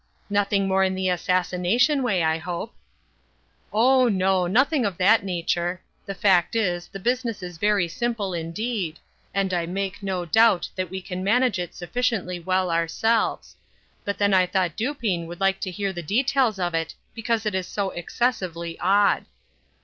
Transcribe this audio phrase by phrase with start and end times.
[0.31, 2.73] "Nothing more in the assassination way, I hope?"
[3.71, 5.79] "Oh no; nothing of that nature.
[6.07, 8.97] The fact is, the business is very simple indeed,
[9.31, 13.55] and I make no doubt that we can manage it sufficiently well ourselves;
[14.03, 17.53] but then I thought Dupin would like to hear the details of it, because it
[17.53, 19.25] is so excessively odd."